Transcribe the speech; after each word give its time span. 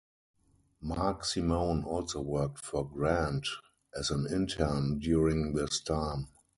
Mark 0.81 1.23
Simone 1.25 1.83
also 1.83 2.21
worked 2.23 2.65
for 2.65 2.89
Grant 2.89 3.45
as 3.95 4.09
an 4.09 4.25
intern 4.33 4.97
during 4.97 5.53
this 5.53 5.79
time. 5.79 6.27